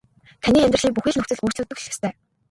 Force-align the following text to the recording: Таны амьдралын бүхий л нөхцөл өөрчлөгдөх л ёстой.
Таны 0.43 0.59
амьдралын 0.63 0.95
бүхий 0.95 1.11
л 1.13 1.17
нөхцөл 1.17 1.41
өөрчлөгдөх 1.43 1.79
л 1.81 1.89
ёстой. 1.91 2.13